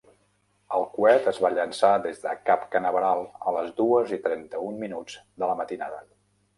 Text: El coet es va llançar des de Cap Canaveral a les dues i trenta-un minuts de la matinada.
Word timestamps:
El 0.77 0.85
coet 0.95 1.29
es 1.31 1.39
va 1.45 1.51
llançar 1.57 1.91
des 2.07 2.23
de 2.25 2.33
Cap 2.49 2.65
Canaveral 2.77 3.23
a 3.39 3.55
les 3.61 3.73
dues 3.83 4.19
i 4.19 4.23
trenta-un 4.27 4.85
minuts 4.87 5.23
de 5.41 5.49
la 5.49 5.57
matinada. 5.65 6.07